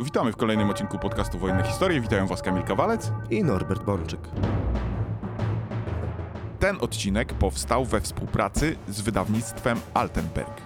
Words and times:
Witamy 0.00 0.32
w 0.32 0.36
kolejnym 0.36 0.70
odcinku 0.70 0.98
podcastu 0.98 1.38
Wojenne 1.38 1.64
Historie. 1.64 2.00
Witają 2.00 2.26
Was 2.26 2.42
Kamil 2.42 2.62
Kawalec. 2.62 3.12
i 3.30 3.44
Norbert 3.44 3.82
Bączyk. 3.82 4.20
Ten 6.58 6.76
odcinek 6.80 7.34
powstał 7.34 7.84
we 7.84 8.00
współpracy 8.00 8.76
z 8.88 9.00
wydawnictwem 9.00 9.80
Altenberg. 9.94 10.65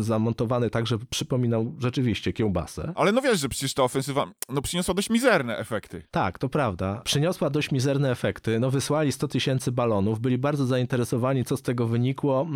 zamontowany 0.00 0.70
tak, 0.70 0.86
żeby 0.86 1.06
przypominał 1.06 1.74
rzeczywiście 1.78 2.32
kiełbasę. 2.32 2.92
Ale 2.94 3.12
no 3.12 3.22
wiesz, 3.22 3.40
że 3.40 3.48
przecież 3.48 3.74
ta 3.74 3.82
ofensywa 3.82 4.26
no, 4.48 4.62
przyniosła 4.62 4.94
dość 4.94 5.10
mizerne 5.10 5.58
efekty. 5.58 6.02
Tak, 6.10 6.38
to 6.38 6.48
prawda. 6.48 7.00
Przyniosła 7.04 7.50
dość 7.50 7.70
mizerne 7.70 8.10
efekty. 8.10 8.60
No 8.60 8.70
wysłali 8.70 9.12
100 9.12 9.28
tysięcy 9.28 9.72
balonów, 9.72 10.20
byli 10.20 10.38
bardzo 10.38 10.66
zainteresowani, 10.66 11.44
co 11.44 11.56
z 11.56 11.62
tego 11.62 11.86
wynikło. 11.86 12.46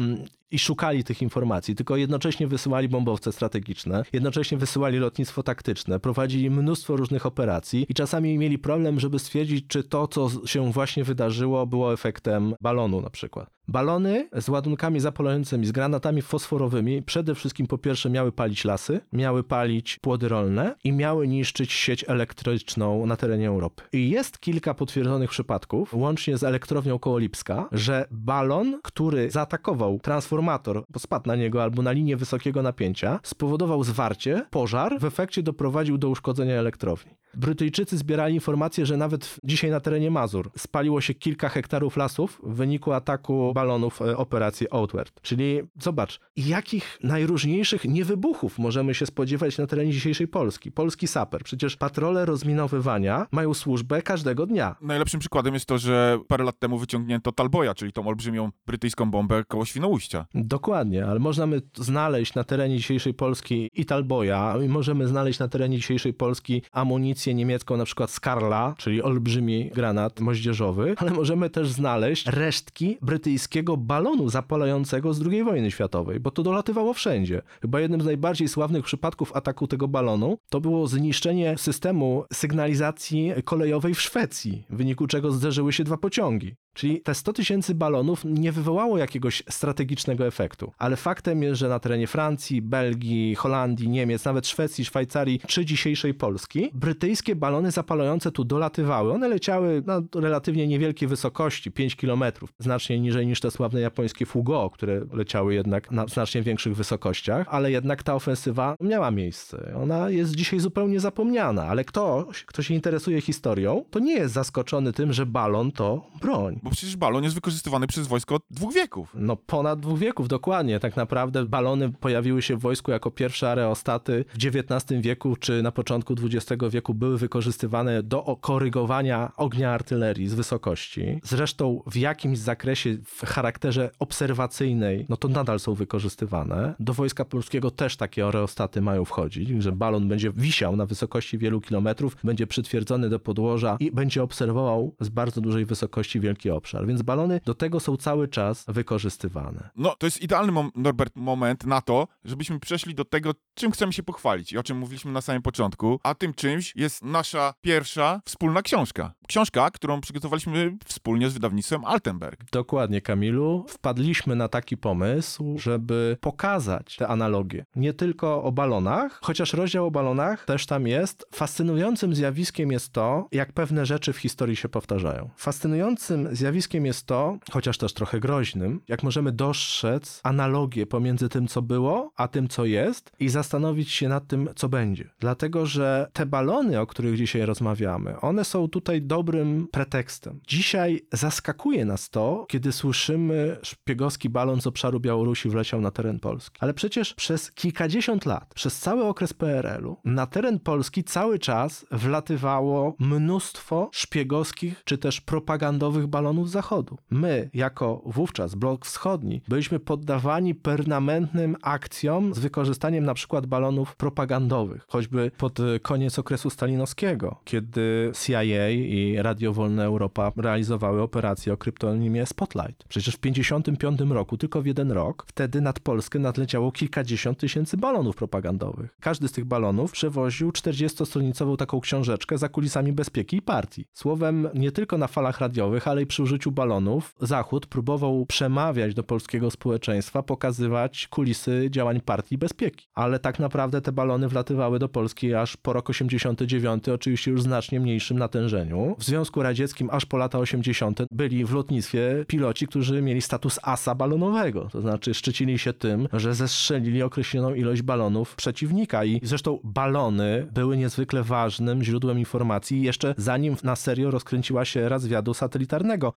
I 0.51 0.59
szukali 0.59 1.05
tych 1.05 1.23
informacji, 1.23 1.75
tylko 1.75 1.97
jednocześnie 1.97 2.47
wysyłali 2.47 2.89
bombowce 2.89 3.33
strategiczne, 3.33 4.03
jednocześnie 4.13 4.59
wysyłali 4.59 4.99
lotnictwo 4.99 5.43
taktyczne, 5.43 6.01
prowadzili 6.01 6.51
mnóstwo 6.51 6.97
różnych 6.97 7.27
operacji 7.27 7.87
i 7.89 7.95
czasami 7.95 8.39
mieli 8.39 8.59
problem, 8.59 9.01
żeby 9.01 9.19
stwierdzić, 9.19 9.67
czy 9.69 9.85
to, 9.85 10.09
co 10.09 10.31
się 10.47 10.73
właśnie 10.73 11.05
wydarzyło, 11.05 11.67
było 11.67 11.93
efektem 11.93 12.55
balonu 12.61 13.01
na 13.01 13.11
przykład. 13.11 13.59
Balony 13.69 14.29
z 14.41 14.49
ładunkami 14.49 15.01
zapalającymi, 15.01 15.67
z 15.67 15.73
granatami 15.73 16.23
fosforowymi 16.23 17.03
przede 17.03 17.35
wszystkim 17.35 17.67
po 17.67 17.79
pierwsze 17.79 18.11
miały 18.11 18.33
palić 18.33 18.65
lasy, 18.65 19.01
miały 19.13 19.45
palić 19.45 19.99
płody 20.03 20.29
rolne 20.29 20.75
i 20.85 20.93
miały 20.93 21.29
niszczyć 21.29 21.73
sieć 21.73 22.05
elektryczną 22.09 23.07
na 23.07 23.17
terenie 23.17 23.49
Europy. 23.49 23.83
I 23.93 24.11
jest 24.11 24.39
kilka 24.39 24.75
potwierdzonych 24.75 25.31
przypadków, 25.31 25.95
łącznie 25.95 26.39
z 26.39 26.43
elektrownią 26.43 26.99
koło 26.99 27.19
Lipska, 27.19 27.69
że 27.73 28.07
balon, 28.11 28.81
który 28.83 29.31
zaatakował 29.31 29.99
transformator, 30.39 30.85
bo 30.89 30.99
spadł 30.99 31.29
na 31.29 31.37
niego 31.37 31.63
albo 31.63 31.83
na 31.83 31.93
linię 31.93 32.17
wysokiego 32.17 32.63
napięcia, 32.63 33.21
spowodował 33.23 33.85
zwarcie, 33.85 34.47
pożar, 34.51 35.01
w 35.01 35.05
efekcie 35.05 35.43
doprowadził 35.43 35.99
do 35.99 36.09
uszkodzenia 36.09 36.55
elektrowni. 36.55 37.19
Brytyjczycy 37.35 37.99
zbierali 37.99 38.35
informacje, 38.35 38.87
że 38.87 38.97
nawet 38.97 39.37
dzisiaj 39.45 39.71
na 39.71 39.81
terenie 39.81 40.11
Mazur 40.11 40.51
spaliło 40.57 41.01
się 41.01 41.15
kilka 41.15 41.49
hektarów 41.49 41.97
lasów 41.97 42.41
w 42.43 42.55
wyniku 42.55 42.93
ataku 42.93 43.53
balonów 43.55 44.03
e, 44.03 44.17
operacji 44.17 44.67
Outward. 44.71 45.21
Czyli 45.23 45.61
zobacz, 45.81 46.21
jakich 46.37 46.99
najróżniejszych 47.03 47.85
niewybuchów 47.85 48.59
możemy 48.59 48.95
się 48.95 49.07
spodziewać 49.07 49.59
na 49.59 49.67
terenie 49.67 49.93
dzisiejszej 49.93 50.29
Polski. 50.29 50.73
Polski 50.73 51.07
saper. 51.07 51.43
Przecież 51.45 51.77
patrole 51.77 52.25
rozminowywania 52.25 53.27
mają 53.33 53.55
służbę 53.55 54.03
każdego 54.03 54.47
dnia. 54.47 54.77
Najlepszym 54.81 55.21
przykładem 55.21 55.55
jest 55.55 55.67
to, 55.67 55.79
że 55.79 56.19
parę 56.29 56.45
lat 56.45 56.59
temu 56.59 56.79
wyciągnięto 56.79 57.33
Talboya, 57.33 57.75
czyli 57.77 57.93
tą 57.93 58.09
olbrzymią 58.09 58.51
brytyjską 58.67 59.11
bombę 59.11 59.45
koło 59.45 59.65
Świnoujścia. 59.65 60.27
Dokładnie, 60.35 61.07
ale 61.07 61.21
możemy 61.21 61.61
znaleźć 61.75 62.35
na 62.35 62.45
terenie 62.45 62.77
dzisiejszej 62.77 63.15
Polski 63.15 63.71
i 63.75 63.85
Talboya, 63.85 64.65
i 64.65 64.69
możemy 64.69 65.09
znaleźć 65.09 65.39
na 65.39 65.49
terenie 65.49 65.77
dzisiejszej 65.77 66.15
Polski 66.15 66.63
amunicję 66.73 67.35
niemiecką, 67.35 67.77
na 67.77 67.85
przykład 67.85 68.11
Skarla, 68.11 68.75
czyli 68.79 69.03
olbrzymi 69.03 69.71
granat 69.75 70.21
moździerzowy, 70.21 70.95
ale 70.97 71.11
możemy 71.11 71.51
też 71.51 71.69
znaleźć 71.69 72.27
resztki 72.27 72.99
brytyjskiego 73.03 73.77
balonu 73.77 74.29
zapalającego 74.29 75.15
z 75.15 75.27
II 75.27 75.45
wojny 75.45 75.71
światowej, 75.71 76.21
bo 76.21 76.31
to 76.31 76.43
dolatywało 76.43 76.95
wszędzie. 76.95 77.43
Chyba 77.61 77.81
jednym 77.81 78.01
z 78.01 78.05
najbardziej 78.05 78.49
sławnych 78.49 78.85
przypadków 78.85 79.37
ataku 79.37 79.67
tego 79.67 79.89
balonu 79.89 80.39
to 80.49 80.61
było 80.61 80.87
zniszczenie 80.87 81.55
systemu 81.59 82.25
sygnalizacji 82.33 83.33
kolejowej 83.45 83.95
w 83.95 84.03
Szwecji, 84.03 84.65
w 84.71 84.77
wyniku 84.77 85.07
czego 85.07 85.33
zderzyły 85.33 85.73
się 85.73 85.85
dwa 85.85 85.97
pociągi. 85.97 86.55
Czyli 86.79 87.01
te 87.01 87.15
100 87.15 87.33
tysięcy 87.33 87.75
balonów 87.75 88.25
nie 88.25 88.53
wywołało 88.53 88.99
jakiegoś 88.99 89.43
strategicznego 89.49 90.27
efektu. 90.27 90.73
Ale 90.79 90.97
faktem 90.97 91.43
jest, 91.43 91.61
że 91.61 91.69
na 91.69 91.79
terenie 91.79 92.07
Francji, 92.07 92.63
Belgii, 92.63 93.35
Holandii, 93.35 93.89
Niemiec, 93.89 94.25
nawet 94.25 94.47
Szwecji, 94.47 94.85
Szwajcarii 94.85 95.41
czy 95.47 95.65
dzisiejszej 95.65 96.15
Polski, 96.15 96.71
brytyjskie 96.75 97.37
balony 97.37 97.71
zapalające 97.71 98.33
tu 98.33 98.45
dolatywały. 98.45 99.13
One 99.13 99.29
leciały 99.29 99.83
na 99.87 100.03
relatywnie 100.15 100.67
niewielkiej 100.67 101.09
wysokości, 101.09 101.71
5 101.71 101.97
kilometrów, 101.97 102.53
znacznie 102.59 103.01
niżej 103.01 103.27
niż 103.27 103.41
te 103.41 103.51
sławne 103.51 103.81
japońskie 103.81 104.27
Fugo, 104.27 104.71
które 104.71 105.01
leciały 105.13 105.55
jednak 105.55 105.91
na 105.91 106.07
znacznie 106.07 106.43
większych 106.43 106.77
wysokościach, 106.77 107.47
ale 107.51 107.71
jednak 107.71 108.03
ta 108.03 108.15
ofensywa 108.15 108.77
miała 108.81 109.11
miejsce. 109.11 109.75
Ona 109.83 110.11
jest 110.11 110.35
dzisiaj 110.37 110.61
zupełnie 110.61 111.01
zapomniana, 111.01 111.65
ale 111.65 111.85
ktoś, 111.85 112.45
kto 112.45 112.63
się 112.63 112.75
interesuje 112.75 113.21
historią, 113.21 113.85
to 113.91 113.99
nie 113.99 114.15
jest 114.15 114.35
zaskoczony 114.35 114.93
tym, 114.93 115.13
że 115.13 115.27
balon 115.27 115.73
to 115.73 116.07
broń. 116.21 116.61
Bo 116.69 116.73
przecież 116.73 116.97
balon 116.97 117.25
jest 117.25 117.35
wykorzystywany 117.35 117.87
przez 117.87 118.07
wojsko 118.07 118.35
od 118.35 118.43
dwóch 118.51 118.75
wieków. 118.75 119.09
No 119.15 119.37
ponad 119.37 119.81
dwóch 119.81 119.99
wieków, 119.99 120.29
dokładnie. 120.29 120.81
Tak 120.81 120.97
naprawdę 120.97 121.45
balony 121.45 121.93
pojawiły 121.93 122.43
się 122.43 122.57
w 122.57 122.61
wojsku 122.61 122.91
jako 122.91 123.11
pierwsze 123.11 123.51
areostaty 123.51 124.25
w 124.29 124.37
XIX 124.47 125.03
wieku 125.03 125.37
czy 125.37 125.63
na 125.63 125.73
początku 125.73 126.15
XX 126.23 126.63
wieku 126.71 126.95
były 126.95 127.19
wykorzystywane 127.19 128.03
do 128.03 128.37
korygowania 128.41 129.33
ognia 129.37 129.71
artylerii 129.71 130.29
z 130.29 130.35
wysokości. 130.35 131.21
Zresztą 131.25 131.83
w 131.87 131.97
jakimś 131.97 132.39
zakresie 132.39 132.97
w 133.05 133.27
charakterze 133.27 133.91
obserwacyjnej, 133.99 135.07
no 135.09 135.17
to 135.17 135.29
nadal 135.29 135.61
są 135.61 135.75
wykorzystywane. 135.75 136.75
Do 136.81 136.95
wojska 136.95 137.25
polskiego 137.25 137.71
też 137.71 137.97
takie 137.97 138.27
areostaty 138.27 138.81
mają 138.81 139.05
wchodzić, 139.05 139.63
że 139.63 139.73
balon 139.73 140.09
będzie 140.09 140.33
wisiał 140.33 140.77
na 140.77 140.87
wysokości 140.87 141.39
wielu 141.39 141.61
kilometrów, 141.61 142.17
będzie 142.25 142.47
przytwierdzony 142.47 143.09
do 143.09 143.19
podłoża 143.19 143.77
i 143.81 143.93
będzie 143.93 144.23
obserwował 144.23 144.95
z 145.01 145.09
bardzo 145.09 145.41
dużej 145.41 145.65
wysokości 145.65 146.21
wielki 146.21 146.51
obszar. 146.59 146.87
Więc 146.87 147.03
balony 147.03 147.41
do 147.45 147.55
tego 147.55 147.81
są 147.81 147.97
cały 147.97 148.29
czas 148.29 148.65
wykorzystywane. 148.69 149.71
No, 149.77 149.95
to 149.99 150.07
jest 150.07 150.23
idealny, 150.23 150.53
mom 150.53 150.71
Norbert, 150.75 151.17
moment 151.17 151.67
na 151.67 151.81
to, 151.81 152.09
żebyśmy 152.25 152.61
przeszli 152.61 152.95
do 152.95 153.05
tego, 153.05 153.35
czym 153.55 153.73
chcemy 153.73 153.93
się 153.93 154.03
pochwalić 154.03 154.53
i 154.53 154.59
o 154.59 154.63
czym 154.63 154.79
mówiliśmy 154.79 155.13
na 155.13 155.21
samym 155.21 155.43
początku. 155.43 156.01
A 156.03 156.15
tym 156.15 156.35
czymś 156.35 156.77
jest 156.77 157.05
nasza 157.05 157.55
pierwsza 157.61 158.21
wspólna 158.25 158.63
książka. 158.63 159.13
Książka, 159.29 159.71
którą 159.71 160.01
przygotowaliśmy 160.01 160.77
wspólnie 160.85 161.31
z 161.31 161.33
wydawnictwem 161.33 161.85
Altenberg. 161.85 162.51
Dokładnie, 162.53 163.01
Kamilu. 163.01 163.65
Wpadliśmy 163.69 164.37
na 164.37 164.49
taki 164.49 164.77
pomysł, 164.77 165.59
żeby 165.59 166.17
pokazać 166.21 166.97
te 166.97 167.09
analogie. 167.09 167.65
Nie 167.77 167.93
tylko 167.93 168.43
o 168.43 168.53
balonach, 168.53 169.21
chociaż 169.23 169.53
rozdział 169.53 169.87
o 169.87 169.91
balonach 169.91 170.45
też 170.45 170.67
tam 170.67 170.87
jest. 170.87 171.27
Fascynującym 171.35 172.15
zjawiskiem 172.15 172.73
jest 172.73 172.93
to, 172.93 173.29
jak 173.33 173.53
pewne 173.53 173.87
rzeczy 173.87 174.13
w 174.13 174.17
historii 174.17 174.57
się 174.57 174.69
powtarzają. 174.69 175.31
Fascynującym 175.37 176.29
zjawiskiem 176.39 176.87
jest 176.87 177.07
to, 177.07 177.39
chociaż 177.51 177.79
też 177.79 177.93
trochę 177.93 178.21
groźnym, 178.21 178.81
jak 178.89 179.03
możemy 179.03 179.33
dostrzec 179.33 180.21
analogię 180.23 180.87
pomiędzy 180.87 181.29
tym, 181.29 181.49
co 181.49 181.63
było, 181.63 182.13
a 182.17 182.29
tym, 182.29 182.49
co 182.49 182.65
jest 182.65 183.13
i 183.21 183.29
zastanowić 183.29 183.91
się 183.91 184.09
nad 184.09 184.27
tym, 184.27 184.49
co 184.57 184.69
będzie. 184.69 185.11
Dlatego, 185.21 185.67
że 185.67 186.11
te 186.13 186.27
balony, 186.27 186.81
o 186.81 186.87
których 186.87 187.17
dzisiaj 187.17 187.47
rozmawiamy, 187.47 188.21
one 188.21 188.45
są 188.45 188.69
tutaj 188.69 189.03
dobrym 189.03 189.69
pretekstem. 189.73 190.41
Dzisiaj 190.49 191.01
zaskakuje 191.13 191.85
nas 191.85 192.11
to, 192.11 192.47
kiedy 192.49 192.73
słyszymy 192.73 193.57
szpiegowski 193.63 194.29
balon 194.31 194.61
z 194.61 194.67
obszaru 194.67 195.01
Białorusi 195.01 195.49
wleciał 195.49 195.81
na 195.81 195.91
teren 195.91 196.21
Polski. 196.21 196.59
Ale 196.61 196.75
przecież 196.75 197.15
przez 197.15 197.53
kilkadziesiąt 197.53 198.27
lat, 198.27 198.55
przez 198.55 198.79
cały 198.79 199.05
okres 199.05 199.33
PRL-u, 199.33 199.97
na 200.05 200.27
teren 200.27 200.59
Polski 200.59 201.05
cały 201.05 201.39
czas 201.39 201.87
wlatywało 201.91 202.95
mnóstwo 202.99 203.91
szpiegowskich 203.93 204.83
czy 204.85 204.99
też 204.99 205.21
propagandowych 205.21 206.07
balonów 206.07 206.28
z 206.29 206.51
Zachodu. 206.51 206.99
My, 207.11 207.51
jako 207.55 208.03
wówczas 208.07 208.55
blok 208.55 208.87
wschodni, 208.87 209.43
byliśmy 209.49 209.81
poddawani 209.81 210.55
permanentnym 210.55 211.57
akcjom 211.63 212.35
z 212.35 212.39
wykorzystaniem 212.39 213.05
na 213.05 213.15
przykład 213.15 213.47
balonów 213.47 213.97
propagandowych, 213.97 214.85
choćby 214.89 215.31
pod 215.39 215.59
koniec 215.83 216.19
okresu 216.19 216.51
stalinowskiego, 216.51 217.37
kiedy 217.45 218.13
CIA 218.25 218.71
i 218.71 219.17
Radio 219.19 219.53
Wolna 219.53 219.85
Europa 219.85 220.33
realizowały 220.37 221.03
operację 221.03 221.53
o 221.53 221.57
kryptonimie 221.57 222.27
Spotlight. 222.27 222.85
Przecież 222.89 223.15
w 223.15 223.19
1955 223.19 224.11
roku, 224.11 224.37
tylko 224.37 224.63
w 224.63 224.67
jeden 224.67 224.93
rok, 224.93 225.25
wtedy 225.27 225.61
nad 225.61 225.81
Polskę 225.81 226.19
nadleciało 226.19 226.73
kilkadziesiąt 226.73 227.39
tysięcy 227.39 227.77
balonów 227.77 228.17
propagandowych. 228.17 228.97
Każdy 229.01 229.29
z 229.29 229.33
tych 229.33 229.45
balonów 229.45 229.93
przewoził 229.93 230.51
40-stronicową 230.51 231.57
taką 231.57 231.81
książeczkę 231.81 232.39
za 232.39 232.49
kulisami 232.49 232.93
bezpieki 232.93 233.37
i 233.37 233.43
partii. 233.43 233.85
Słowem, 233.93 234.49
nie 234.55 234.73
tylko 234.73 234.99
na 234.99 235.07
falach 235.07 235.41
radiowych, 235.41 235.89
ale 235.89 236.03
i 236.03 236.07
przy 236.07 236.18
użyciu 236.21 236.53
balonów, 236.53 237.15
Zachód 237.21 237.67
próbował 237.67 238.27
przemawiać 238.27 238.95
do 238.95 239.03
polskiego 239.03 239.51
społeczeństwa, 239.51 240.23
pokazywać 240.23 241.09
kulisy 241.09 241.69
działań 241.71 242.01
partii 242.01 242.39
bezpieki. 242.39 242.87
Ale 242.95 243.19
tak 243.19 243.39
naprawdę 243.39 243.81
te 243.81 243.93
balony 243.93 244.29
wlatywały 244.29 244.79
do 244.79 244.89
Polski 244.89 245.35
aż 245.35 245.57
po 245.57 245.73
rok 245.73 245.91
89, 245.91 246.89
oczywiście 246.89 247.31
już 247.31 247.43
znacznie 247.43 247.81
mniejszym 247.81 248.19
natężeniu. 248.19 248.97
W 248.99 249.05
Związku 249.05 249.43
Radzieckim 249.43 249.89
aż 249.91 250.07
po 250.07 250.17
lata 250.17 250.39
80. 250.39 251.01
byli 251.11 251.45
w 251.45 251.53
lotnictwie 251.53 252.25
piloci, 252.27 252.67
którzy 252.67 253.03
mieli 253.03 253.23
status 253.23 253.59
asa 253.63 253.95
balonowego, 253.95 254.69
to 254.73 254.81
znaczy 254.81 255.15
szczycili 255.15 255.59
się 255.59 255.73
tym, 255.73 256.09
że 256.13 256.35
zestrzelili 256.35 257.03
określoną 257.03 257.55
ilość 257.55 257.83
balonów 257.83 258.37
przeciwnika 258.37 259.05
i 259.05 259.21
zresztą 259.23 259.59
balony 259.65 260.47
były 260.53 260.77
niezwykle 260.77 261.23
ważnym 261.23 261.83
źródłem 261.83 262.19
informacji 262.19 262.83
jeszcze 262.83 263.15
zanim 263.17 263.57
na 263.63 263.77
serio 263.77 264.11
rozkręciła 264.11 264.65
się 264.65 264.81
era 264.81 264.99
zwiadu 264.99 265.35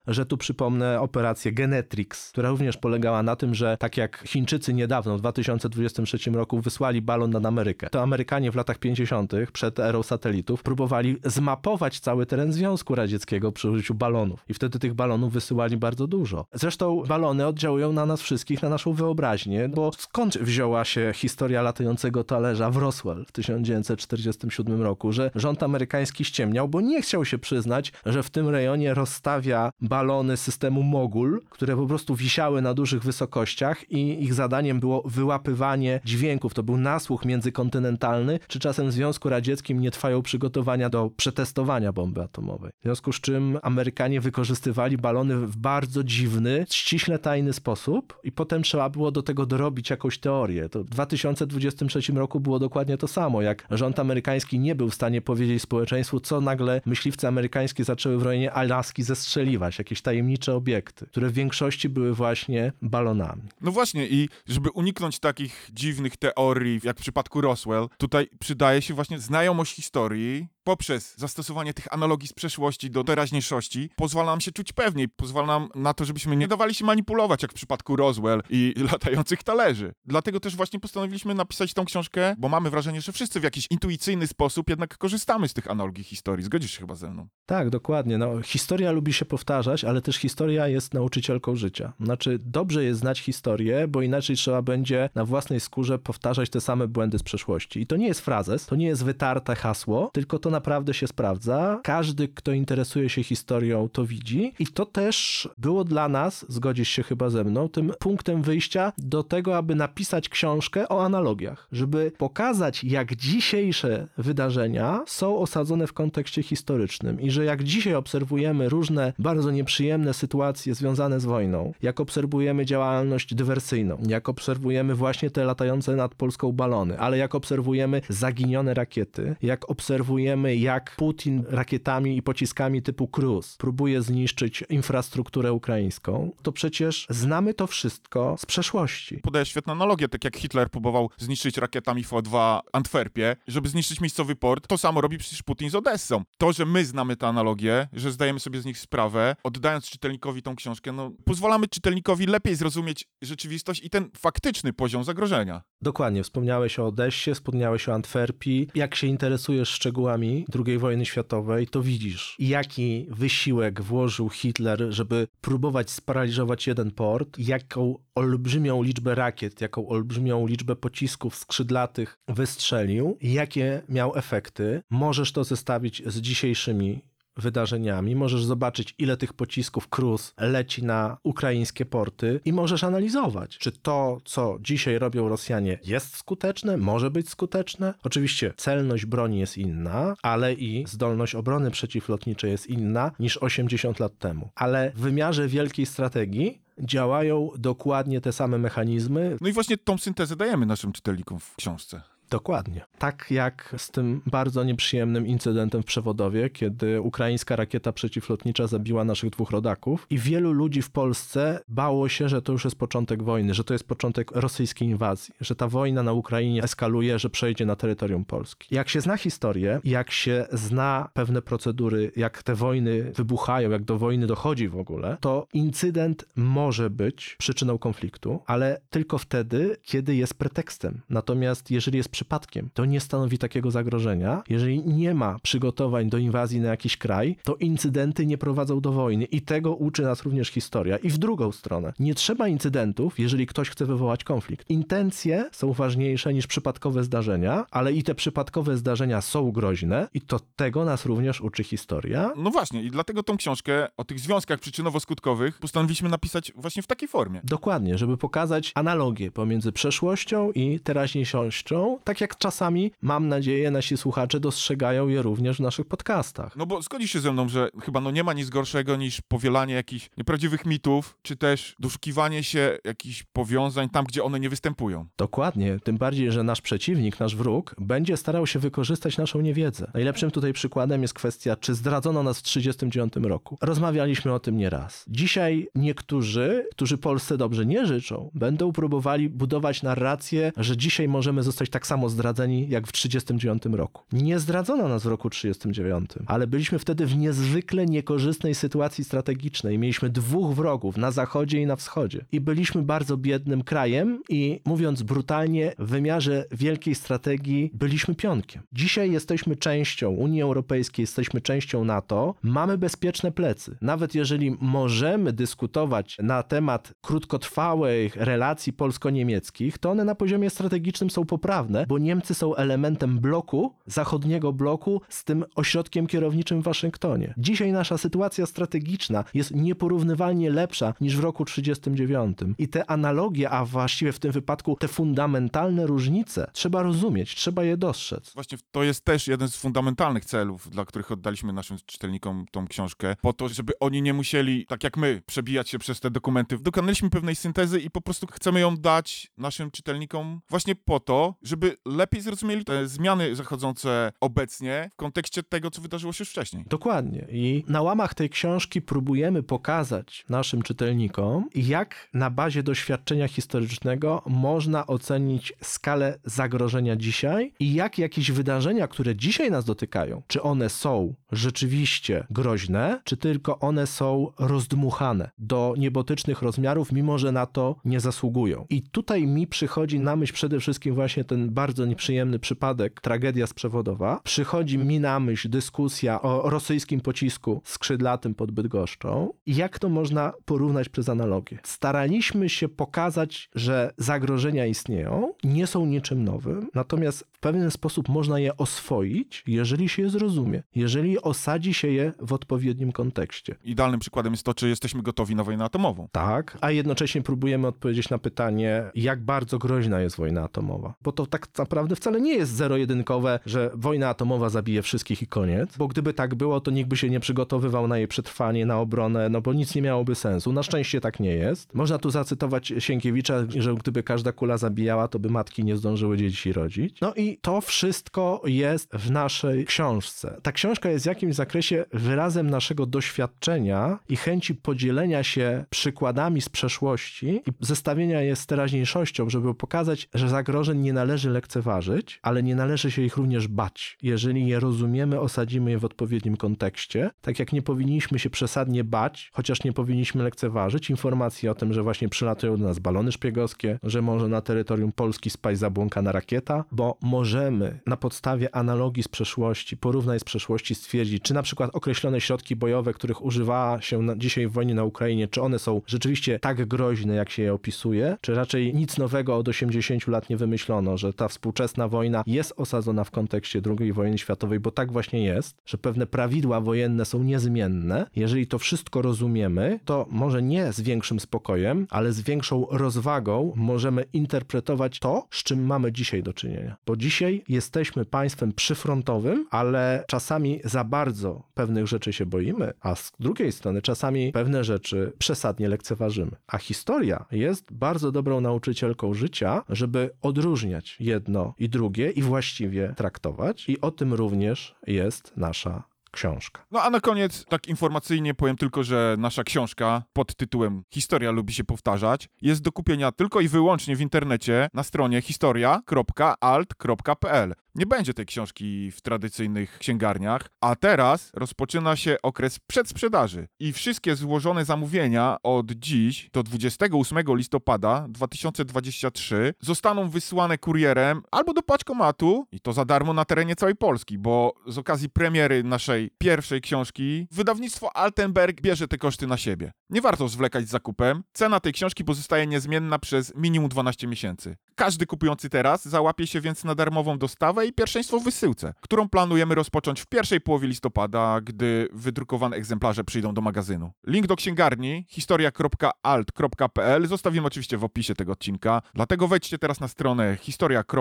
że 0.08 0.25
tu 0.25 0.38
przypomnę 0.38 1.01
operację 1.01 1.51
Genetrix, 1.51 2.31
która 2.31 2.50
również 2.50 2.77
polegała 2.77 3.24
na 3.24 3.36
tym, 3.36 3.55
że 3.55 3.77
tak 3.79 3.98
jak 3.98 4.24
Chińczycy 4.27 4.74
niedawno 4.74 5.17
w 5.17 5.19
2023 5.19 6.31
roku 6.31 6.62
wysłali 6.62 7.01
balon 7.01 7.31
nad 7.31 7.46
Amerykę, 7.46 7.89
to 7.89 8.01
Amerykanie 8.01 8.51
w 8.51 8.55
latach 8.55 8.77
50. 8.77 9.34
przed 9.53 9.79
erą 9.79 10.03
satelitów 10.03 10.63
próbowali 10.63 11.17
zmapować 11.25 12.00
cały 12.00 12.25
teren 12.25 12.53
Związku 12.53 12.96
Radzieckiego 12.96 13.51
przy 13.51 13.69
użyciu 13.69 13.93
balonów 13.93 14.46
i 14.50 14.53
wtedy 14.53 14.79
tych 14.79 14.93
balonów 14.93 15.34
wysyłali 15.34 15.77
bardzo 15.77 16.08
dużo. 16.08 16.46
Zresztą 16.53 17.03
balony 17.08 17.48
oddziałują 17.48 17.91
na 17.91 18.05
nas 18.05 18.22
wszystkich, 18.22 18.62
na 18.62 18.69
naszą 18.69 18.93
wyobraźnię, 18.93 19.69
bo 19.69 19.91
skąd 19.98 20.38
wzięła 20.38 20.86
się 20.86 21.12
historia 21.15 21.62
latającego 21.62 22.24
talerza 22.24 22.69
w 22.69 22.77
Roswell 22.77 23.25
w 23.25 23.31
1947 23.31 24.81
roku, 24.81 25.12
że 25.12 25.31
rząd 25.36 25.63
amerykański 25.63 26.25
ściemniał, 26.25 26.67
bo 26.67 26.81
nie 26.81 27.01
chciał 27.01 27.25
się 27.25 27.38
przyznać, 27.38 27.93
że 28.05 28.24
w 28.24 28.29
tym 28.29 28.50
rejonie 28.50 28.93
rozstawia 28.93 29.72
balony 29.81 30.38
systemu 30.38 30.83
Mogul, 30.83 31.41
które 31.50 31.75
po 31.75 31.88
prostu 31.88 32.15
wisiały 32.15 32.62
na 32.62 32.74
dużych 32.74 33.03
wysokościach 33.03 33.91
i 33.91 34.24
ich 34.24 34.33
zadaniem 34.33 34.79
było 34.79 35.03
wyłapywanie 35.05 36.00
dźwięków. 36.05 36.53
To 36.53 36.63
był 36.63 36.77
nasłuch 36.77 37.25
międzykontynentalny, 37.25 38.39
czy 38.48 38.59
czasem 38.59 38.88
w 38.88 38.91
Związku 38.91 39.29
Radzieckim 39.29 39.79
nie 39.81 39.91
trwają 39.91 40.21
przygotowania 40.21 40.89
do 40.89 41.12
przetestowania 41.17 41.93
bomby 41.93 42.21
atomowej. 42.21 42.71
W 42.79 42.83
związku 42.83 43.13
z 43.13 43.21
czym 43.21 43.59
Amerykanie 43.62 44.21
wykorzystywali 44.21 44.98
balony 44.98 45.38
w 45.38 45.57
bardzo 45.57 46.03
dziwny, 46.03 46.65
ściśle 46.69 47.19
tajny 47.19 47.53
sposób 47.53 48.19
i 48.24 48.31
potem 48.31 48.63
trzeba 48.63 48.89
było 48.89 49.12
do 49.12 49.24
tego 49.24 49.45
dorobić 49.45 49.89
jakąś 49.89 50.17
teorię. 50.17 50.69
To 50.69 50.83
w 50.83 50.89
2023 50.89 52.12
roku 52.13 52.39
było 52.39 52.59
dokładnie 52.59 52.98
to 52.98 53.07
samo, 53.07 53.41
jak 53.41 53.67
rząd 53.71 54.00
amerykański 54.00 54.59
nie 54.59 54.75
był 54.75 54.89
w 54.89 54.95
stanie 54.95 55.21
powiedzieć 55.21 55.62
społeczeństwu, 55.62 56.19
co 56.19 56.41
nagle 56.41 56.81
myśliwce 56.86 57.27
amerykańskie 57.27 57.83
zaczęły 57.83 58.17
w 58.17 58.24
rejonie 58.24 58.53
Alaski 58.53 59.03
zestrzeliwać, 59.03 59.68
jakieś 59.77 60.01
tajemnicze 60.01 60.55
obiekty, 60.55 61.05
które 61.05 61.29
w 61.29 61.33
większości 61.33 61.89
były 61.89 62.13
właśnie 62.13 62.71
balonami. 62.81 63.41
No 63.61 63.71
właśnie 63.71 64.07
i 64.07 64.29
żeby 64.47 64.69
uniknąć 64.69 65.19
takich 65.19 65.69
dziwnych 65.73 66.17
teorii, 66.17 66.79
jak 66.83 66.97
w 66.97 67.01
przypadku 67.01 67.41
Roswell, 67.41 67.88
tutaj 67.97 68.27
przydaje 68.39 68.81
się 68.81 68.93
właśnie 68.93 69.19
znajomość 69.19 69.75
historii 69.75 70.47
poprzez 70.63 71.18
zastosowanie 71.18 71.74
tych 71.74 71.94
analogii 71.94 72.28
z 72.28 72.34
przeszłości 72.34 72.92
do 72.92 73.04
teraźniejszości, 73.04 73.89
pozwala 73.96 74.32
nam 74.32 74.42
się 74.42 74.51
czuć 74.51 74.74
pewniej, 74.74 75.10
pozwala 75.10 75.48
nam 75.48 75.70
na 75.75 75.94
to, 75.94 76.06
żebyśmy 76.06 76.36
nie 76.36 76.48
dawali 76.48 76.75
się 76.75 76.86
manipulować, 76.86 77.42
jak 77.42 77.51
w 77.51 77.56
przypadku 77.56 77.96
Roswell 77.96 78.44
i 78.50 78.74
latających 78.92 79.44
talerzy. 79.44 79.94
Dlatego 80.06 80.39
też 80.39 80.56
właśnie 80.56 80.80
postanowiliśmy 80.80 81.36
napisać 81.36 81.74
tą 81.74 81.86
książkę, 81.86 82.36
bo 82.38 82.50
mamy 82.50 82.70
wrażenie, 82.70 83.01
że 83.01 83.12
wszyscy 83.12 83.39
w 83.39 83.44
jakiś 83.44 83.68
intuicyjny 83.72 84.28
sposób 84.28 84.70
jednak 84.70 84.98
korzystamy 84.98 85.48
z 85.48 85.54
tych 85.54 85.72
analogii 85.72 86.04
historii. 86.04 86.46
Zgodzisz 86.46 86.72
się 86.72 86.80
chyba 86.80 86.96
ze 86.96 87.12
mną? 87.12 87.28
Tak, 87.46 87.70
dokładnie. 87.70 88.18
No, 88.18 88.42
historia 88.42 88.92
lubi 88.92 89.13
się 89.13 89.25
powtarzać, 89.25 89.84
ale 89.84 90.01
też 90.01 90.16
historia 90.16 90.68
jest 90.68 90.94
nauczycielką 90.94 91.56
życia. 91.56 91.94
Znaczy, 92.00 92.39
dobrze 92.42 92.84
jest 92.84 93.00
znać 93.00 93.20
historię, 93.20 93.88
bo 93.88 94.01
inaczej 94.01 94.36
trzeba 94.36 94.62
będzie 94.62 95.10
na 95.16 95.25
własnej 95.25 95.60
skórze 95.60 96.00
powtarzać 96.00 96.50
te 96.50 96.62
same 96.62 96.88
błędy 96.88 97.20
z 97.20 97.24
przeszłości. 97.24 97.82
I 97.82 97.88
to 97.88 97.96
nie 97.96 98.08
jest 98.08 98.22
frazes, 98.22 98.66
to 98.66 98.75
nie 98.75 98.88
jest 98.88 99.04
wytarte 99.04 99.56
hasło, 99.56 100.10
tylko 100.13 100.39
to 100.39 100.49
naprawdę 100.50 100.94
się 100.94 101.08
sprawdza. 101.08 101.79
Każdy, 101.84 102.27
kto 102.27 102.51
interesuje 102.51 103.10
się 103.10 103.24
historią, 103.24 103.89
to 103.89 104.06
widzi. 104.06 104.53
I 104.60 104.68
to 104.68 104.86
też 104.86 105.50
było 105.58 105.84
dla 105.84 106.10
nas, 106.10 106.46
zgodzisz 106.50 106.89
się 106.89 107.03
chyba 107.03 107.29
ze 107.29 107.44
mną, 107.44 107.70
tym 107.70 107.91
punktem 108.00 108.41
wyjścia 108.41 108.94
do 108.98 109.24
tego, 109.24 109.58
aby 109.58 109.75
napisać 109.75 110.29
książkę 110.29 110.89
o 110.89 111.06
analogiach, 111.06 111.68
żeby 111.72 112.12
pokazać, 112.18 112.84
jak 112.84 113.15
dzisiejsze 113.15 114.08
wydarzenia 114.18 115.03
są 115.08 115.38
osadzone 115.38 115.88
w 115.88 115.94
kontekście 115.94 116.44
historycznym 116.44 117.22
i 117.22 117.32
że 117.32 117.46
jak 117.46 117.63
dzisiaj 117.63 117.96
obserwujemy 117.96 118.70
różne 118.70 119.13
bardzo 119.20 119.51
nieprzyjemne 119.51 120.13
sytuacje 120.13 120.75
związane 120.75 121.20
z 121.20 121.25
wojną, 121.25 121.74
jak 121.82 122.00
obserwujemy 122.00 122.65
działalność 122.65 123.36
dywersyjną, 123.36 123.98
jak 124.08 124.29
obserwujemy 124.29 124.96
właśnie 124.96 125.29
te 125.29 125.46
latające 125.46 125.96
nad 125.96 126.15
Polską 126.15 126.51
balony, 126.51 127.00
ale 127.00 127.18
jak 127.18 127.36
obserwujemy 127.36 128.01
zaginione 128.10 128.74
rakiety, 128.74 129.36
jak 129.41 129.70
obserwujemy, 129.70 130.38
jak 130.46 130.96
Putin 130.96 131.43
rakietami 131.48 132.17
i 132.17 132.22
pociskami 132.22 132.81
typu 132.81 133.08
Cruz 133.08 133.58
próbuje 133.58 134.01
zniszczyć 134.01 134.63
infrastrukturę 134.69 135.53
ukraińską, 135.53 136.31
to 136.41 136.51
przecież 136.51 137.08
znamy 137.10 137.53
to 137.53 137.67
wszystko 137.67 138.36
z 138.39 138.46
przeszłości. 138.46 139.17
Podaję 139.17 139.46
świetną 139.46 139.74
analogię, 139.74 140.08
tak 140.08 140.24
jak 140.24 140.38
Hitler 140.38 140.69
próbował 140.69 141.10
zniszczyć 141.17 141.58
rakietami 141.58 142.03
V2 142.03 142.60
Antwerpię, 142.74 143.36
żeby 143.48 143.69
zniszczyć 143.69 144.01
miejscowy 144.01 144.36
port, 144.36 144.67
to 144.67 144.77
samo 144.77 145.01
robi 145.01 145.17
przecież 145.17 145.43
Putin 145.43 145.69
z 145.69 145.75
Odessą. 145.75 146.24
To, 146.38 146.53
że 146.53 146.65
my 146.65 146.86
znamy 146.86 147.15
tę 147.15 147.27
analogię, 147.27 147.88
że 147.93 148.12
zdajemy 148.12 148.39
sobie 148.39 148.62
z 148.62 148.65
nich 148.65 148.77
sprawę, 148.77 149.36
oddając 149.43 149.89
czytelnikowi 149.89 150.41
tą 150.41 150.55
książkę, 150.55 150.91
no 150.91 151.12
pozwalamy 151.25 151.67
czytelnikowi 151.67 152.25
lepiej 152.25 152.55
zrozumieć 152.55 153.08
rzeczywistość 153.22 153.84
i 153.84 153.89
ten 153.89 154.10
faktyczny 154.17 154.74
poziom 154.74 155.03
zagrożenia. 155.03 155.62
Dokładnie, 155.81 156.24
wspomniałeś 156.24 156.79
o 156.79 156.88
Odessie, 156.88 157.34
wspomniałeś 157.34 157.89
o 157.89 157.93
Antwerpii. 157.93 158.67
Jak 158.75 158.96
się 158.96 159.08
interesujesz 159.08 159.69
szczegółami 159.69 160.28
II 160.65 160.77
wojny 160.77 161.05
światowej, 161.05 161.67
to 161.67 161.81
widzisz, 161.81 162.36
jaki 162.39 163.07
wysiłek 163.09 163.81
włożył 163.81 164.29
Hitler, 164.29 164.86
żeby 164.89 165.27
próbować 165.41 165.89
sparaliżować 165.89 166.67
jeden 166.67 166.91
port, 166.91 167.39
jaką 167.39 167.95
olbrzymią 168.15 168.83
liczbę 168.83 169.15
rakiet, 169.15 169.62
jaką 169.62 169.88
olbrzymią 169.89 170.48
liczbę 170.48 170.75
pocisków 170.75 171.36
skrzydlatych 171.36 172.17
wystrzelił, 172.27 173.17
jakie 173.21 173.81
miał 173.89 174.15
efekty. 174.15 174.81
Możesz 174.89 175.32
to 175.32 175.43
zestawić 175.43 176.04
z 176.06 176.21
dzisiejszymi 176.21 177.09
wydarzeniami, 177.41 178.15
możesz 178.15 178.45
zobaczyć, 178.45 178.95
ile 178.97 179.17
tych 179.17 179.34
pocisków 179.34 179.88
Cruz 179.88 180.34
leci 180.38 180.84
na 180.84 181.17
ukraińskie 181.23 181.86
porty 181.86 182.39
i 182.45 182.54
możesz 182.54 182.84
analizować, 182.84 183.58
czy 183.58 183.71
to, 183.71 184.17
co 184.25 184.58
dzisiaj 184.62 184.99
robią 184.99 185.30
Rosjanie, 185.30 185.80
jest 185.86 186.17
skuteczne, 186.17 186.78
może 186.78 187.12
być 187.12 187.30
skuteczne. 187.30 187.93
Oczywiście 188.04 188.54
celność 188.58 189.06
broni 189.06 189.39
jest 189.39 189.58
inna, 189.58 190.15
ale 190.21 190.54
i 190.54 190.86
zdolność 190.88 191.36
obrony 191.36 191.71
przeciwlotniczej 191.71 192.52
jest 192.52 192.67
inna 192.67 193.12
niż 193.19 193.38
80 193.38 193.99
lat 193.99 194.17
temu. 194.17 194.49
Ale 194.56 194.91
w 194.95 194.99
wymiarze 194.99 195.47
wielkiej 195.47 195.86
strategii 195.86 196.62
działają 196.80 197.49
dokładnie 197.58 198.21
te 198.21 198.34
same 198.34 198.58
mechanizmy. 198.58 199.38
No 199.41 199.47
i 199.47 199.52
właśnie 199.52 199.78
tą 199.78 199.97
syntezę 199.97 200.36
dajemy 200.36 200.65
naszym 200.65 200.91
czytelnikom 200.91 201.39
w 201.39 201.56
książce. 201.56 202.02
Dokładnie. 202.30 202.86
Tak 202.98 203.32
jak 203.32 203.76
z 203.78 203.92
tym 203.92 204.22
bardzo 204.26 204.63
nieprzyjemnym 204.63 205.28
incydentem 205.28 205.84
w 205.84 205.86
Przewodowie, 205.86 206.50
kiedy 206.50 207.02
ukraińska 207.02 207.56
rakieta 207.56 207.92
przeciwlotnicza 207.92 208.68
zabiła 208.68 209.04
naszych 209.04 209.30
dwóch 209.30 209.52
rodaków 209.52 210.08
i 210.10 210.18
wielu 210.18 210.52
ludzi 210.52 210.82
w 210.82 210.92
Polsce 210.92 211.60
bało 211.68 212.10
się, 212.10 212.30
że 212.30 212.42
to 212.42 212.52
już 212.52 212.63
jest 212.63 212.76
początek 212.76 213.24
wojny, 213.24 213.54
że 213.54 213.63
to 213.63 213.74
jest 213.74 213.88
początek 213.88 214.32
rosyjskiej 214.32 214.88
inwazji, 214.88 215.34
że 215.42 215.56
ta 215.56 215.68
wojna 215.68 216.04
na 216.04 216.13
Ukrainie 216.13 216.63
eskaluje, 216.63 217.20
że 217.20 217.30
przejdzie 217.30 217.65
na 217.65 217.76
terytorium 217.76 218.26
Polski. 218.26 218.76
Jak 218.76 218.89
się 218.89 219.02
zna 219.02 219.18
historię, 219.18 219.80
jak 219.84 220.12
się 220.12 220.48
zna 220.52 221.10
pewne 221.13 221.42
procedury, 221.42 222.12
jak 222.15 222.44
te 222.44 222.56
wojny 222.56 223.12
wybuchają, 223.15 223.70
jak 223.70 223.84
do 223.84 223.98
wojny 223.98 224.28
dochodzi 224.28 224.68
w 224.68 224.78
ogóle, 224.78 225.18
to 225.22 225.48
incydent 225.54 226.26
może 226.36 226.89
być 226.89 227.36
przyczyną 227.39 227.78
konfliktu, 227.78 228.39
ale 228.46 228.82
tylko 228.89 229.18
wtedy, 229.18 229.78
kiedy 229.84 230.15
jest 230.15 230.34
pretekstem. 230.34 231.02
Natomiast 231.10 231.72
jeżeli 231.72 231.98
jest 231.98 232.10
przypadkiem, 232.19 232.69
to 232.73 232.86
nie 232.86 232.99
stanowi 232.99 233.38
takiego 233.38 233.71
zagrożenia. 233.71 234.43
Jeżeli 234.49 234.84
nie 234.84 235.13
ma 235.13 235.39
przygotowań 235.43 236.10
do 236.10 236.17
inwazji 236.17 236.60
na 236.60 236.69
jakiś 236.69 236.97
kraj, 236.97 237.36
to 237.43 237.55
incydenty 237.55 238.25
nie 238.25 238.38
prowadzą 238.38 238.82
do 238.82 238.91
wojny 238.91 239.25
i 239.25 239.41
tego 239.41 239.75
uczy 239.75 240.01
nas 240.01 240.23
również 240.23 240.49
historia. 240.49 240.97
I 240.97 241.10
w 241.10 241.17
drugą 241.17 241.51
stronę, 241.51 241.93
nie 241.99 242.15
trzeba 242.15 242.47
incydentów, 242.47 243.19
jeżeli 243.19 243.47
ktoś 243.47 243.69
chce 243.69 243.86
wywołać 243.86 244.23
konflikt. 244.23 244.69
Intencje 244.69 245.49
są 245.51 245.73
ważniejsze 245.73 246.34
niż 246.34 246.47
przypadkowe 246.47 247.03
zdarzenia, 247.03 247.65
ale 247.71 247.93
i 247.93 248.03
te 248.03 248.15
przypadkowe 248.15 248.77
zdarzenia 248.77 249.21
są 249.21 249.51
groźne 249.51 250.08
i 250.13 250.21
to 250.21 250.39
tego 250.55 250.86
nas 250.86 251.05
również 251.05 251.41
uczy 251.41 251.63
historia. 251.63 252.32
No 252.38 252.51
właśnie, 252.51 252.84
i 252.84 252.91
dlatego 252.91 253.23
tą 253.23 253.38
książkę 253.38 253.88
o 253.97 254.03
tych 254.03 254.19
związkach 254.19 254.60
przyczynowo-skutkowych 254.60 255.51
postanowiliśmy 255.60 256.10
napisać 256.10 256.51
właśnie 256.55 256.84
w 256.84 256.88
takiej 256.88 257.08
formie. 257.08 257.41
Dokładnie, 257.43 257.97
żeby 257.97 258.17
pokazać 258.17 258.71
analogię 258.75 259.32
pomiędzy 259.32 259.71
przeszłością 259.71 260.51
i 260.51 260.79
teraźniejszością, 260.79 261.97
tak 262.10 262.22
jak 262.22 262.38
czasami, 262.38 262.91
mam 263.02 263.28
nadzieję, 263.28 263.72
nasi 263.72 263.98
słuchacze 263.98 264.39
dostrzegają 264.39 265.08
je 265.08 265.22
również 265.22 265.58
w 265.58 265.60
naszych 265.60 265.86
podcastach. 265.86 266.56
No 266.56 266.65
bo 266.65 266.82
zgodzisz 266.82 267.12
się 267.12 267.19
ze 267.19 267.32
mną, 267.32 267.50
że 267.50 267.69
chyba 267.82 268.02
no 268.02 268.12
nie 268.12 268.24
ma 268.24 268.34
nic 268.34 268.50
gorszego 268.50 268.95
niż 268.95 269.22
powielanie 269.22 269.74
jakichś 269.74 270.10
nieprawdziwych 270.17 270.65
mitów, 270.65 271.17
czy 271.22 271.36
też 271.36 271.76
doszukiwanie 271.80 272.43
się 272.43 272.78
jakichś 272.86 273.24
powiązań 273.24 273.89
tam, 273.89 274.06
gdzie 274.06 274.24
one 274.24 274.39
nie 274.39 274.50
występują. 274.50 275.06
Dokładnie, 275.17 275.80
tym 275.84 275.98
bardziej, 275.98 276.32
że 276.32 276.43
nasz 276.43 276.62
przeciwnik, 276.62 277.19
nasz 277.19 277.36
wróg, 277.36 277.76
będzie 277.80 278.17
starał 278.17 278.48
się 278.48 278.60
wykorzystać 278.60 279.17
naszą 279.17 279.41
niewiedzę. 279.41 279.91
Najlepszym 279.93 280.32
tutaj 280.32 280.54
przykładem 280.54 281.02
jest 281.02 281.13
kwestia, 281.13 281.56
czy 281.56 281.74
zdradzono 281.74 282.24
nas 282.24 282.39
w 282.39 282.43
1939 282.43 283.30
roku. 283.30 283.58
Rozmawialiśmy 283.62 284.34
o 284.34 284.39
tym 284.39 284.58
nieraz. 284.58 285.06
Dzisiaj 285.08 285.67
niektórzy, 285.76 286.67
którzy 286.72 286.98
Polsce 286.98 287.38
dobrze 287.38 287.65
nie 287.65 287.86
życzą, 287.86 288.32
będą 288.34 288.72
próbowali 288.72 289.30
budować 289.30 289.84
narrację, 289.84 290.52
że 290.58 290.78
dzisiaj 290.78 291.08
możemy 291.08 291.43
zostać 291.43 291.69
tak 291.69 291.88
samo 291.88 291.98
zdradzeni 292.07 292.69
jak 292.69 292.88
w 292.88 292.91
1939 292.91 293.77
roku. 293.77 294.03
Nie 294.12 294.39
zdradzono 294.39 294.88
nas 294.88 295.03
w 295.03 295.05
roku 295.05 295.29
1939, 295.29 296.27
ale 296.27 296.47
byliśmy 296.47 296.79
wtedy 296.79 297.05
w 297.05 297.17
niezwykle 297.17 297.85
niekorzystnej 297.85 298.55
sytuacji 298.55 299.03
strategicznej. 299.03 299.79
Mieliśmy 299.79 300.09
dwóch 300.09 300.55
wrogów 300.55 300.97
na 300.97 301.12
zachodzie 301.12 301.62
i 301.62 301.65
na 301.65 301.75
wschodzie. 301.75 302.25
I 302.31 302.41
byliśmy 302.41 302.81
bardzo 302.81 303.17
biednym 303.17 303.63
krajem 303.63 304.21
i 304.29 304.62
mówiąc 304.65 305.03
brutalnie, 305.03 305.73
w 305.79 305.89
wymiarze 305.89 306.45
wielkiej 306.51 306.95
strategii 306.95 307.71
byliśmy 307.73 308.15
pionkiem. 308.15 308.62
Dzisiaj 308.73 309.12
jesteśmy 309.12 309.55
częścią 309.55 310.09
Unii 310.09 310.41
Europejskiej, 310.41 311.03
jesteśmy 311.03 311.41
częścią 311.41 311.83
NATO, 311.83 312.35
mamy 312.41 312.77
bezpieczne 312.77 313.31
plecy. 313.31 313.77
Nawet 313.81 314.15
jeżeli 314.15 314.57
możemy 314.62 315.33
dyskutować 315.33 316.17
na 316.21 316.43
temat 316.43 316.93
krótkotrwałych 317.01 318.15
relacji 318.15 318.73
polsko-niemieckich, 318.73 319.77
to 319.77 319.91
one 319.91 320.05
na 320.05 320.15
poziomie 320.15 320.49
strategicznym 320.49 321.09
są 321.09 321.25
poprawne, 321.25 321.85
bo 321.89 321.97
Niemcy 321.97 322.34
są 322.34 322.56
elementem 322.56 323.19
bloku, 323.19 323.73
zachodniego 323.86 324.54
bloku 324.54 325.02
z 325.10 325.23
tym 325.23 325.45
ośrodkiem 325.56 326.08
kierowniczym 326.08 326.62
w 326.62 326.63
Waszyngtonie. 326.63 327.34
Dzisiaj 327.38 327.71
nasza 327.71 327.97
sytuacja 327.97 328.45
strategiczna 328.45 329.23
jest 329.34 329.56
nieporównywalnie 329.56 330.49
lepsza 330.49 330.93
niż 331.02 331.17
w 331.17 331.19
roku 331.19 331.45
1939. 331.45 332.56
I 332.58 332.67
te 332.67 332.91
analogie, 332.91 333.49
a 333.49 333.65
właściwie 333.65 334.12
w 334.12 334.19
tym 334.19 334.32
wypadku 334.32 334.78
te 334.80 334.88
fundamentalne 334.88 335.88
różnice, 335.88 336.52
trzeba 336.54 336.84
rozumieć, 336.84 337.36
trzeba 337.36 337.63
je 337.63 337.78
dostrzec. 337.78 338.34
Właśnie 338.34 338.58
to 338.71 338.84
jest 338.84 339.06
też 339.06 339.28
jeden 339.28 339.49
z 339.49 339.56
fundamentalnych 339.56 340.25
celów, 340.25 340.69
dla 340.69 340.86
których 340.86 341.12
oddaliśmy 341.12 341.54
naszym 341.54 341.78
czytelnikom 341.86 342.45
tą 342.52 342.67
książkę, 342.67 343.15
po 343.21 343.34
to, 343.34 343.49
żeby 343.49 343.73
oni 343.80 344.02
nie 344.02 344.13
musieli, 344.13 344.65
tak 344.65 344.84
jak 344.84 344.97
my, 344.97 345.21
przebijać 345.25 345.69
się 345.69 345.80
przez 345.80 345.99
te 345.99 346.12
dokumenty. 346.12 346.58
Dokonaliśmy 346.62 347.10
pewnej 347.10 347.36
syntezy 347.36 347.80
i 347.80 347.91
po 347.91 348.02
prostu 348.02 348.28
chcemy 348.28 348.60
ją 348.60 348.78
dać 348.78 349.32
naszym 349.38 349.71
czytelnikom 349.71 350.41
właśnie 350.49 350.75
po 350.75 350.99
to, 350.99 351.36
żeby 351.43 351.68
lepiej 351.86 352.21
zrozumieli 352.21 352.65
te 352.65 352.88
zmiany 352.88 353.36
zachodzące 353.36 354.12
obecnie 354.21 354.89
w 354.93 354.95
kontekście 354.95 355.43
tego, 355.43 355.71
co 355.71 355.82
wydarzyło 355.82 356.13
się 356.13 356.25
wcześniej. 356.25 356.63
Dokładnie. 356.67 357.27
I 357.32 357.63
na 357.67 357.82
łamach 357.82 358.13
tej 358.13 358.29
książki 358.29 358.82
próbujemy 358.82 359.43
pokazać 359.43 360.25
naszym 360.29 360.62
czytelnikom, 360.62 361.49
jak 361.55 362.10
na 362.13 362.29
bazie 362.29 362.63
doświadczenia 362.63 363.27
historycznego 363.27 364.23
można 364.25 364.88
ocenić 364.88 365.53
skalę 365.62 366.19
zagrożenia 366.25 366.95
dzisiaj 366.95 367.53
i 367.60 367.73
jak 367.73 367.97
jakieś 367.97 368.32
wydarzenia, 368.32 368.88
które 368.88 369.15
dzisiaj 369.15 369.51
nas 369.51 369.65
dotykają, 369.65 370.21
czy 370.27 370.41
one 370.41 370.69
są 370.69 371.13
rzeczywiście 371.32 372.28
groźne, 372.30 373.02
czy 373.04 373.18
tylko 373.18 373.60
one 373.60 373.88
są 373.88 374.32
rozdmuchane 374.39 375.32
do 375.38 375.74
niebotycznych 375.78 376.42
rozmiarów, 376.42 376.92
mimo 376.92 377.18
że 377.18 377.32
na 377.32 377.46
to 377.46 377.76
nie 377.86 378.00
zasługują. 378.00 378.65
I 378.70 378.82
tutaj 378.82 379.28
mi 379.28 379.48
przychodzi 379.48 380.00
na 380.00 380.15
myśl 380.15 380.34
przede 380.34 380.60
wszystkim 380.60 380.96
właśnie 380.96 381.24
ten 381.24 381.50
bardzo 381.50 381.86
nieprzyjemny 381.86 382.39
przypadek, 382.39 383.02
tragedia 383.02 383.48
sprzewodowa. 383.48 384.20
Przychodzi 384.24 384.78
mi 384.78 385.00
na 385.00 385.20
myśl 385.20 385.50
dyskusja 385.50 386.22
o 386.22 386.50
rosyjskim 386.50 387.02
pocisku 387.02 387.62
skrzydlatym 387.65 388.36
pod 388.36 388.52
Bydgoszczą 388.52 389.34
jak 389.48 389.80
to 389.80 389.89
można 389.89 390.34
porównać 390.46 390.89
przez 390.89 391.10
analogię. 391.10 391.58
Staraliśmy 391.63 392.50
się 392.50 392.70
pokazać, 392.70 393.50
że 393.56 393.94
zagrożenia 393.98 394.65
istnieją, 394.65 395.34
nie 395.44 395.68
są 395.68 395.86
niczym 395.86 396.24
nowym, 396.24 396.68
natomiast 396.74 397.28
w 397.32 397.39
pewien 397.39 397.72
sposób 397.72 398.10
można 398.10 398.39
je 398.39 398.58
oswoić, 398.58 399.44
jeżeli 399.48 399.89
się 399.89 400.02
je 400.02 400.10
zrozumie, 400.10 400.63
jeżeli 400.76 401.18
osadzi 401.21 401.73
się 401.73 401.88
je 401.88 402.13
w 402.19 402.34
odpowiednim 402.34 402.91
kontekście. 402.91 403.55
Idealnym 403.63 403.99
przykładem 403.99 404.34
jest 404.34 404.43
to, 404.43 404.53
czy 404.53 404.69
jesteśmy 404.69 405.01
gotowi 405.01 405.36
na 405.36 405.43
wojnę 405.43 405.65
atomową. 405.65 406.08
Tak, 406.12 406.58
a 406.62 406.71
jednocześnie 406.71 407.21
próbujemy 407.21 407.67
odpowiedzieć 407.67 408.10
na 408.10 408.17
pytanie, 408.17 408.84
jak 408.95 409.23
bardzo 409.23 409.58
groźna 409.58 410.01
jest 410.01 410.17
wojna 410.17 410.43
atomowa. 410.43 410.93
Bo 411.01 411.12
to 411.12 411.25
tak 411.25 411.47
naprawdę 411.58 411.95
wcale 411.95 412.21
nie 412.21 412.34
jest 412.34 412.51
zero-jedynkowe, 412.51 413.39
że 413.45 413.71
wojna 413.75 414.10
atomowa 414.10 414.49
zabije 414.49 414.82
wszystkich 414.82 415.21
i 415.21 415.27
koniec, 415.27 415.77
bo 415.77 415.88
gdyby 415.88 416.13
tak 416.13 416.36
było, 416.36 416.62
to 416.62 416.71
nikt 416.71 416.89
by 416.89 416.97
się 416.97 417.10
nie 417.10 417.19
przygotowywał 417.19 417.88
na 417.88 417.97
jej 417.97 418.08
przetrwanie, 418.08 418.65
na 418.65 418.79
obronę, 418.79 419.29
no 419.29 419.41
bo 419.41 419.53
nic 419.53 419.75
nie 419.75 419.82
miałoby 419.82 420.15
sensu. 420.15 420.53
Na 420.53 420.63
szczęście 420.63 421.01
tak 421.01 421.19
nie 421.19 421.34
jest. 421.34 421.73
Można 421.73 421.97
tu 421.97 422.10
zacytować 422.10 422.73
Sienkiewicza, 422.79 423.36
że 423.49 423.73
gdyby 423.73 424.03
każda 424.03 424.32
kula 424.32 424.58
zabijała, 424.58 425.08
to 425.08 425.19
by 425.19 425.29
matki 425.29 425.63
nie 425.63 425.77
zdążyły 425.77 426.17
dzieci 426.17 426.53
rodzić. 426.53 427.01
No 427.01 427.13
i 427.13 427.38
to 427.41 427.62
wszystko 427.62 428.41
jest 428.45 428.93
w 428.93 429.12
naszej 429.12 429.65
książce. 429.65 430.39
Ta 430.43 430.51
książka 430.51 430.89
jest 430.89 431.05
jakimś 431.10 431.36
zakresie 431.36 431.86
wyrazem 431.93 432.50
naszego 432.50 432.86
doświadczenia 432.86 434.00
i 434.10 434.15
chęci 434.15 434.56
podzielenia 434.56 435.24
się 435.24 435.65
przykładami 435.69 436.41
z 436.41 436.50
przeszłości 436.50 437.41
i 437.48 437.52
zestawienia 437.62 438.22
je 438.22 438.36
z 438.36 438.45
teraźniejszością, 438.45 439.30
żeby 439.30 439.56
pokazać, 439.56 440.10
że 440.13 440.30
zagrożeń 440.30 440.80
nie 440.80 440.93
należy 440.93 441.30
lekceważyć, 441.30 442.19
ale 442.22 442.43
nie 442.43 442.56
należy 442.56 442.91
się 442.91 443.02
ich 443.02 443.17
również 443.17 443.48
bać. 443.48 443.98
Jeżeli 444.02 444.48
je 444.48 444.60
rozumiemy, 444.60 445.19
osadzimy 445.19 445.72
je 445.72 445.78
w 445.78 445.86
odpowiednim 445.86 446.38
kontekście, 446.38 447.10
tak 447.22 447.39
jak 447.39 447.54
nie 447.54 447.62
powinniśmy 447.62 448.19
się 448.19 448.30
przesadnie 448.30 448.84
bać, 448.84 449.32
chociaż 449.34 449.63
nie 449.63 449.74
powinniśmy 449.74 450.24
lekceważyć 450.24 450.89
informacji 450.89 451.50
o 451.50 451.56
tym, 451.56 451.74
że 451.74 451.84
właśnie 451.84 452.10
przylatują 452.10 452.58
do 452.58 452.65
nas 452.65 452.80
balony 452.80 453.12
szpiegowskie, 453.12 453.80
że 453.84 454.02
może 454.02 454.28
na 454.28 454.41
terytorium 454.41 454.91
Polski 454.91 455.30
spaść 455.30 455.60
zabłąkana 455.60 456.12
rakieta, 456.12 456.65
bo 456.72 456.98
możemy 457.02 457.80
na 457.86 457.98
podstawie 457.98 458.56
analogii 458.56 459.04
z 459.04 459.08
przeszłości, 459.08 459.78
porównań 459.78 460.19
z 460.19 460.24
przeszłości 460.24 460.76
stwierdzić, 460.76 460.98
czy 461.23 461.33
na 461.33 461.41
przykład 461.43 461.69
określone 461.73 462.21
środki 462.21 462.55
bojowe, 462.55 462.93
których 462.93 463.25
używa 463.25 463.77
się 463.81 464.01
na, 464.01 464.15
dzisiaj 464.15 464.47
w 464.47 464.51
wojnie 464.51 464.75
na 464.75 464.83
Ukrainie, 464.83 465.27
czy 465.27 465.41
one 465.41 465.59
są 465.59 465.81
rzeczywiście 465.88 466.39
tak 466.39 466.65
groźne, 466.65 467.15
jak 467.15 467.29
się 467.29 467.43
je 467.43 467.53
opisuje, 467.53 468.17
czy 468.21 468.35
raczej 468.35 468.73
nic 468.73 468.97
nowego 468.97 469.38
od 469.38 469.47
80 469.47 470.07
lat 470.07 470.29
nie 470.29 470.38
wymyślono, 470.38 470.97
że 470.97 471.13
ta 471.13 471.27
współczesna 471.27 471.88
wojna 471.88 472.23
jest 472.27 472.53
osadzona 472.57 473.03
w 473.03 473.12
kontekście 473.12 473.62
II 473.79 473.93
wojny 473.93 474.17
światowej, 474.17 474.59
bo 474.59 474.71
tak 474.71 474.91
właśnie 474.91 475.23
jest, 475.23 475.57
że 475.65 475.77
pewne 475.77 476.07
prawidła 476.07 476.62
wojenne 476.62 477.05
są 477.05 477.23
niezmienne. 477.23 478.05
Jeżeli 478.15 478.47
to 478.47 478.59
wszystko 478.59 479.01
rozumiemy, 479.01 479.79
to 479.85 480.05
może 480.09 480.41
nie 480.41 480.73
z 480.73 480.81
większym 480.81 481.19
spokojem, 481.19 481.88
ale 481.89 482.13
z 482.13 482.21
większą 482.21 482.67
rozwagą 482.71 483.53
możemy 483.55 484.05
interpretować 484.13 484.99
to, 484.99 485.27
z 485.31 485.43
czym 485.43 485.65
mamy 485.65 485.91
dzisiaj 485.91 486.23
do 486.23 486.33
czynienia. 486.33 486.75
Bo 486.85 486.95
dzisiaj 486.95 487.43
jesteśmy 487.47 488.05
państwem 488.05 488.53
przyfrontowym, 488.53 489.47
ale 489.51 490.03
czasami 490.07 490.59
za 490.63 490.83
bardzo 490.89 491.43
pewnych 491.54 491.88
rzeczy 491.88 492.13
się 492.13 492.25
boimy, 492.25 492.73
a 492.82 492.95
z 492.95 493.12
drugiej 493.19 493.52
strony 493.52 493.82
czasami 493.82 494.32
pewne 494.32 494.63
rzeczy 494.63 495.13
przesadnie 495.17 495.69
lekceważymy. 495.69 496.32
A 496.47 496.58
historia 496.58 497.25
jest 497.32 497.73
bardzo 497.73 498.12
dobrą 498.12 498.41
nauczycielką 498.41 499.13
życia, 499.13 499.63
żeby 499.69 500.10
odróżniać 500.21 500.97
jedno 500.99 501.54
i 501.58 501.69
drugie 501.69 502.12
i 502.12 502.21
właściwie 502.21 502.93
traktować. 502.97 503.69
I 503.69 503.82
o 503.82 503.91
tym 503.91 504.13
również 504.13 504.75
jest 504.88 505.38
nasza 505.38 505.84
książka. 506.12 506.65
No 506.71 506.82
a 506.82 506.89
na 506.89 506.99
koniec, 506.99 507.45
tak 507.45 507.67
informacyjnie 507.67 508.34
powiem 508.34 508.58
tylko, 508.58 508.84
że 508.84 509.15
nasza 509.19 509.43
książka 509.43 510.04
pod 510.13 510.36
tytułem 510.36 510.84
Historia 510.89 511.32
lubi 511.32 511.54
się 511.54 511.63
powtarzać 511.63 512.30
jest 512.41 512.62
do 512.62 512.71
kupienia 512.71 513.12
tylko 513.12 513.41
i 513.41 513.47
wyłącznie 513.47 513.95
w 513.95 514.02
internecie 514.02 514.69
na 514.73 514.84
stronie 514.84 515.21
historia.alt.pl. 515.21 517.54
Nie 517.75 517.86
będzie 517.86 518.13
tej 518.13 518.25
książki 518.25 518.91
w 518.91 519.01
tradycyjnych 519.01 519.77
księgarniach, 519.79 520.49
a 520.62 520.75
teraz 520.75 521.32
rozpoczyna 521.34 521.95
się 521.95 522.17
okres 522.23 522.60
przedsprzedaży 522.60 523.47
i 523.60 523.73
wszystkie 523.73 524.15
złożone 524.15 524.65
zamówienia 524.65 525.38
od 525.43 525.71
dziś 525.71 526.29
do 526.34 526.43
28 526.43 527.17
listopada 527.27 528.05
2023 528.10 529.53
zostaną 529.60 530.10
wysłane 530.10 530.58
kurierem 530.58 531.21
albo 531.32 531.53
do 531.53 531.62
paczkomatu 531.62 532.45
i 532.51 532.60
to 532.60 532.73
za 532.73 532.86
darmo 532.86 533.13
na 533.13 533.25
terenie 533.25 533.55
całej 533.55 533.75
Polski, 533.75 534.17
bo 534.17 534.53
z 534.67 534.77
okazji 534.77 535.10
premiery 535.10 535.63
naszej 535.63 536.10
pierwszej 536.17 536.62
książki 536.62 537.27
wydawnictwo 537.32 537.97
Altenberg 537.97 538.62
bierze 538.62 538.88
te 538.88 538.97
koszty 538.97 539.27
na 539.27 539.38
siebie. 539.38 539.71
Nie 539.89 540.01
warto 540.01 540.27
zwlekać 540.27 540.67
z 540.67 540.69
zakupem. 540.69 541.23
Cena 541.34 541.60
tej 541.60 541.73
książki 541.73 542.03
pozostaje 542.03 542.47
niezmienna 542.47 542.99
przez 542.99 543.36
minimum 543.36 543.69
12 543.69 544.08
miesięcy. 544.08 544.55
Każdy 544.75 545.05
kupujący 545.05 545.49
teraz 545.49 545.86
załapie 545.86 546.27
się 546.27 546.41
więc 546.41 546.63
na 546.63 546.75
darmową 546.75 547.17
dostawę 547.17 547.68
i 547.69 547.73
pierwszeństwo 547.73 548.19
w 548.19 548.23
wysyłce, 548.23 548.73
którą 548.82 549.10
planujemy 549.10 549.55
rozpocząć 549.55 550.01
w 550.01 550.05
pierwszej 550.05 550.41
połowie 550.41 550.67
listopada, 550.67 551.41
gdy 551.41 551.88
wydrukowane 551.93 552.58
egzemplarze 552.58 553.03
przyjdą 553.03 553.34
do 553.34 553.41
magazynu. 553.41 553.91
Link 554.08 554.27
do 554.27 554.36
księgarni 554.36 555.05
historia.alt.pl 555.10 557.08
zostawimy 557.08 557.47
oczywiście 557.47 557.77
w 557.77 557.84
opisie 557.84 558.15
tego 558.15 558.32
odcinka, 558.32 558.82
dlatego 558.93 559.27
wejdźcie 559.27 559.58
teraz 559.58 559.79
na 559.79 559.88
stronę 559.88 560.38
historia.alt.pl 560.41 560.99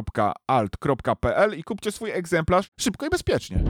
i 1.58 1.64
kupcie 1.64 1.92
swój 1.92 2.10
egzemplarz 2.10 2.70
szybko 2.80 3.06
i 3.06 3.10
bezpiecznie. 3.10 3.64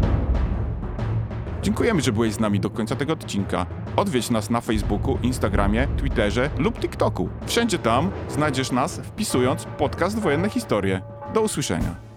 Dziękujemy, 1.62 2.02
że 2.02 2.12
byłeś 2.12 2.32
z 2.32 2.40
nami 2.40 2.60
do 2.60 2.70
końca 2.70 2.96
tego 2.96 3.12
odcinka. 3.12 3.66
Odwiedź 3.96 4.30
nas 4.30 4.50
na 4.50 4.60
Facebooku, 4.60 5.18
Instagramie, 5.22 5.88
Twitterze 5.96 6.50
lub 6.58 6.80
TikToku. 6.80 7.28
Wszędzie 7.46 7.78
tam 7.78 8.10
znajdziesz 8.28 8.70
nas 8.70 9.00
wpisując 9.00 9.64
podcast 9.78 10.18
Wojenne 10.18 10.50
Historie. 10.50 11.02
Do 11.34 11.40
usłyszenia. 11.40 12.07